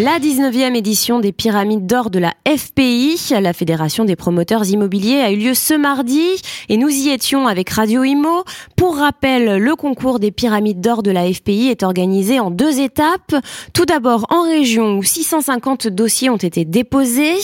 La 0.00 0.20
19e 0.20 0.76
édition 0.76 1.18
des 1.18 1.32
Pyramides 1.32 1.84
d'Or 1.84 2.10
de 2.10 2.20
la 2.20 2.32
FPI, 2.46 3.18
la 3.40 3.52
Fédération 3.52 4.04
des 4.04 4.14
promoteurs 4.14 4.64
immobiliers, 4.70 5.22
a 5.22 5.32
eu 5.32 5.36
lieu 5.36 5.54
ce 5.54 5.74
mardi 5.74 6.22
et 6.68 6.76
nous 6.76 6.88
y 6.88 7.08
étions 7.08 7.48
avec 7.48 7.68
Radio 7.70 8.04
Imo. 8.04 8.44
Pour 8.76 8.98
rappel, 8.98 9.56
le 9.56 9.74
concours 9.74 10.20
des 10.20 10.30
Pyramides 10.30 10.80
d'Or 10.80 11.02
de 11.02 11.10
la 11.10 11.24
FPI 11.32 11.70
est 11.70 11.82
organisé 11.82 12.38
en 12.38 12.52
deux 12.52 12.78
étapes. 12.78 13.34
Tout 13.72 13.86
d'abord 13.86 14.26
en 14.30 14.42
région 14.42 14.98
où 14.98 15.02
650 15.02 15.88
dossiers 15.88 16.30
ont 16.30 16.36
été 16.36 16.64
déposés. 16.64 17.34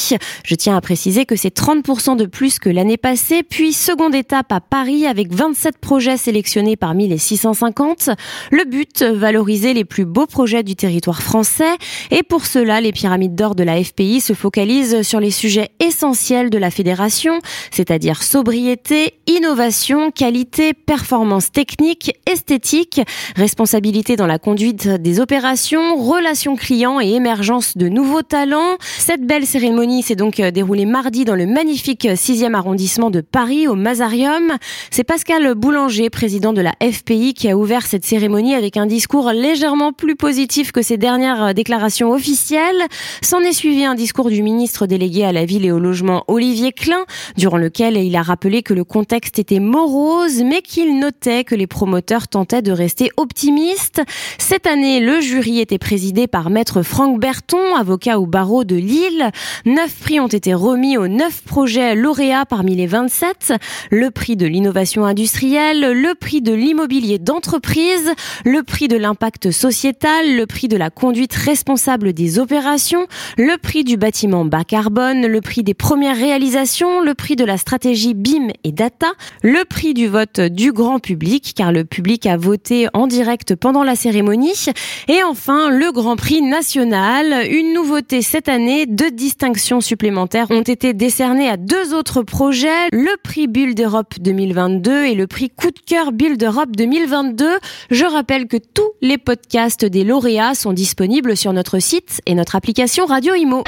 Je 0.44 0.54
tiens 0.54 0.76
à 0.76 0.80
préciser 0.80 1.26
que 1.26 1.34
c'est 1.34 1.58
30% 1.58 2.16
de 2.16 2.26
plus 2.26 2.60
que 2.60 2.68
l'année 2.68 2.98
passée. 2.98 3.42
Puis 3.42 3.72
seconde 3.72 4.14
étape 4.14 4.52
à 4.52 4.60
Paris 4.60 5.08
avec 5.08 5.32
27 5.34 5.78
projets 5.78 6.16
sélectionnés 6.16 6.76
parmi 6.76 7.08
les 7.08 7.18
650. 7.18 8.10
Le 8.52 8.64
but, 8.64 9.02
valoriser 9.02 9.74
les 9.74 9.84
plus 9.84 10.04
beaux 10.04 10.26
projets 10.26 10.62
du 10.62 10.76
territoire 10.76 11.20
français 11.20 11.74
et 12.12 12.22
pour 12.22 12.43
cela, 12.46 12.80
les 12.80 12.92
pyramides 12.92 13.34
d'or 13.34 13.54
de 13.54 13.62
la 13.62 13.82
FPI 13.82 14.20
se 14.20 14.32
focalisent 14.32 15.02
sur 15.02 15.20
les 15.20 15.30
sujets 15.30 15.70
essentiels 15.80 16.50
de 16.50 16.58
la 16.58 16.70
fédération, 16.70 17.38
c'est-à-dire 17.70 18.22
sobriété, 18.22 19.14
innovation, 19.26 20.10
qualité, 20.10 20.74
performance 20.74 21.52
technique, 21.52 22.12
esthétique, 22.34 23.00
responsabilité 23.36 24.16
dans 24.16 24.26
la 24.26 24.38
conduite 24.38 24.88
des 24.88 25.20
opérations, 25.20 25.96
relations 25.96 26.56
clients 26.56 27.00
et 27.00 27.10
émergence 27.10 27.76
de 27.76 27.88
nouveaux 27.88 28.22
talents. 28.22 28.76
Cette 28.98 29.22
belle 29.22 29.46
cérémonie 29.46 30.02
s'est 30.02 30.16
donc 30.16 30.40
déroulée 30.40 30.86
mardi 30.86 31.24
dans 31.24 31.36
le 31.36 31.46
magnifique 31.46 32.04
6e 32.04 32.54
arrondissement 32.54 33.10
de 33.10 33.20
Paris, 33.20 33.68
au 33.68 33.76
Mazarium. 33.76 34.52
C'est 34.90 35.04
Pascal 35.04 35.54
Boulanger, 35.54 36.10
président 36.10 36.52
de 36.52 36.60
la 36.60 36.74
FPI, 36.82 37.34
qui 37.34 37.48
a 37.48 37.56
ouvert 37.56 37.86
cette 37.86 38.04
cérémonie 38.04 38.54
avec 38.54 38.76
un 38.76 38.86
discours 38.86 39.30
légèrement 39.30 39.92
plus 39.92 40.16
positif 40.16 40.72
que 40.72 40.82
ses 40.82 40.96
dernières 40.96 41.54
déclarations 41.54 42.10
officielles 42.10 42.24
officiel. 42.24 42.74
S'en 43.20 43.40
est 43.40 43.52
suivi 43.52 43.84
un 43.84 43.94
discours 43.94 44.30
du 44.30 44.42
ministre 44.42 44.86
délégué 44.86 45.24
à 45.24 45.32
la 45.32 45.44
ville 45.44 45.66
et 45.66 45.72
au 45.72 45.78
logement 45.78 46.24
Olivier 46.26 46.72
Klein, 46.72 47.04
durant 47.36 47.58
lequel 47.58 47.98
il 47.98 48.16
a 48.16 48.22
rappelé 48.22 48.62
que 48.62 48.72
le 48.72 48.82
contexte 48.82 49.38
était 49.38 49.60
morose, 49.60 50.42
mais 50.42 50.62
qu'il 50.62 50.98
notait 50.98 51.44
que 51.44 51.54
les 51.54 51.66
promoteurs 51.66 52.23
tentaient 52.28 52.62
de 52.62 52.72
rester 52.72 53.10
optimistes. 53.16 54.02
Cette 54.38 54.66
année, 54.66 55.00
le 55.00 55.20
jury 55.20 55.60
était 55.60 55.78
présidé 55.78 56.26
par 56.26 56.50
maître 56.50 56.82
Franck 56.82 57.20
Berton, 57.20 57.74
avocat 57.76 58.18
au 58.18 58.26
barreau 58.26 58.64
de 58.64 58.76
Lille. 58.76 59.30
Neuf 59.64 59.94
prix 60.00 60.20
ont 60.20 60.28
été 60.28 60.54
remis 60.54 60.96
aux 60.96 61.08
neuf 61.08 61.42
projets 61.42 61.94
lauréats 61.94 62.46
parmi 62.46 62.76
les 62.76 62.86
27. 62.86 63.52
Le 63.90 64.10
prix 64.10 64.36
de 64.36 64.46
l'innovation 64.46 65.04
industrielle, 65.04 65.92
le 65.92 66.14
prix 66.14 66.40
de 66.40 66.52
l'immobilier 66.52 67.18
d'entreprise, 67.18 68.12
le 68.44 68.62
prix 68.62 68.88
de 68.88 68.96
l'impact 68.96 69.50
sociétal, 69.50 70.36
le 70.36 70.46
prix 70.46 70.68
de 70.68 70.76
la 70.76 70.90
conduite 70.90 71.34
responsable 71.34 72.12
des 72.12 72.38
opérations, 72.38 73.06
le 73.36 73.56
prix 73.56 73.84
du 73.84 73.96
bâtiment 73.96 74.44
bas 74.44 74.64
carbone, 74.64 75.26
le 75.26 75.40
prix 75.40 75.62
des 75.62 75.74
premières 75.74 76.16
réalisations, 76.16 77.00
le 77.00 77.14
prix 77.14 77.36
de 77.36 77.44
la 77.44 77.58
stratégie 77.58 78.14
BIM 78.14 78.48
et 78.64 78.72
data, 78.72 79.08
le 79.42 79.64
prix 79.64 79.94
du 79.94 80.06
vote 80.06 80.40
du 80.40 80.72
grand 80.72 80.98
public, 80.98 81.52
car 81.56 81.72
le 81.72 81.84
public 81.84 82.13
a 82.26 82.36
voté 82.36 82.88
en 82.94 83.06
direct 83.06 83.54
pendant 83.54 83.84
la 83.84 83.96
cérémonie, 83.96 84.66
et 85.08 85.22
enfin 85.22 85.70
le 85.70 85.92
grand 85.92 86.16
prix 86.16 86.42
national. 86.42 87.46
Une 87.50 87.74
nouveauté 87.74 88.22
cette 88.22 88.48
année, 88.48 88.86
deux 88.86 89.10
distinctions 89.10 89.80
supplémentaires 89.80 90.50
ont 90.50 90.62
été 90.62 90.94
décernées 90.94 91.48
à 91.48 91.56
deux 91.56 91.94
autres 91.94 92.22
projets, 92.22 92.88
le 92.92 93.16
prix 93.22 93.46
Build 93.46 93.80
Europe 93.80 94.14
2022 94.20 95.04
et 95.04 95.14
le 95.14 95.26
prix 95.26 95.50
Coup 95.50 95.70
de 95.70 95.80
cœur 95.84 96.12
Build 96.12 96.42
Europe 96.42 96.74
2022. 96.76 97.58
Je 97.90 98.04
rappelle 98.04 98.46
que 98.46 98.56
tous 98.56 98.90
les 99.02 99.18
podcasts 99.18 99.84
des 99.84 100.04
lauréats 100.04 100.54
sont 100.54 100.72
disponibles 100.72 101.36
sur 101.36 101.52
notre 101.52 101.78
site 101.78 102.20
et 102.26 102.34
notre 102.34 102.56
application 102.56 103.06
Radio 103.06 103.34
Imo. 103.34 103.64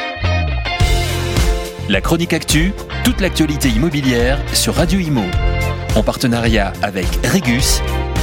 La 1.88 2.00
chronique 2.00 2.32
actu, 2.32 2.72
toute 3.04 3.20
l'actualité 3.20 3.68
immobilière 3.68 4.40
sur 4.52 4.74
Radio 4.74 4.98
Imo. 4.98 5.22
En 5.94 6.02
partenariat 6.02 6.72
avec 6.82 7.06
Regus, 7.24 7.80